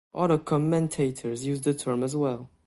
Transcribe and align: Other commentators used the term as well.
Other 0.15 0.39
commentators 0.39 1.45
used 1.45 1.63
the 1.63 1.75
term 1.75 2.01
as 2.01 2.15
well. 2.15 2.49